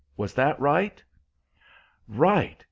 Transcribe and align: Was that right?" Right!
Was 0.17 0.33
that 0.33 0.59
right?" 0.59 1.03
Right! 2.07 2.57